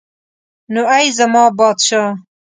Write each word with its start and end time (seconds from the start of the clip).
نو 0.73 0.81
ای 0.95 1.07
زما 1.17 1.43
پادشاه. 1.57 2.11